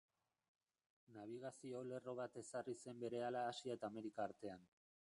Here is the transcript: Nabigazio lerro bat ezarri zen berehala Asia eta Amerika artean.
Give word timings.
Nabigazio 1.17 1.83
lerro 1.91 2.17
bat 2.21 2.41
ezarri 2.43 2.77
zen 2.81 3.05
berehala 3.05 3.49
Asia 3.53 3.79
eta 3.81 3.93
Amerika 3.95 4.29
artean. 4.31 4.69